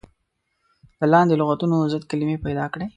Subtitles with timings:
[0.99, 2.85] د لاندې لغتونو ضد کلمې پيداکړئ.